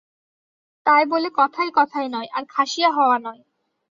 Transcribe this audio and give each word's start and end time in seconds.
তাই 0.85 1.03
বলে 1.05 1.29
কথায় 1.33 1.71
কথায় 1.73 2.09
নয়, 2.09 2.29
আর 2.33 2.43
খাসিয়া 2.45 2.89
হওয়া 2.91 3.17
নয়। 3.19 3.41